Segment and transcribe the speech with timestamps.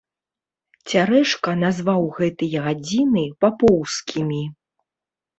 [0.91, 4.41] Цярэшка назваў гэтыя гадзіны папоўскімі.